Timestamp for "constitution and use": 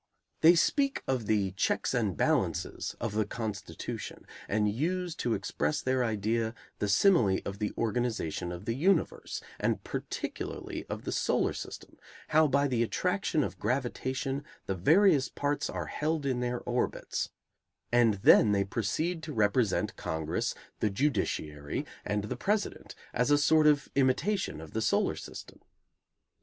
3.23-5.13